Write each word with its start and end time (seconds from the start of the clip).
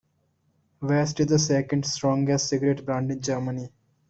West 0.81 1.19
is 1.19 1.27
the 1.27 1.37
second-strongest 1.37 2.47
cigarette 2.49 2.83
brand 2.83 3.11
in 3.11 3.21
Germany. 3.21 3.71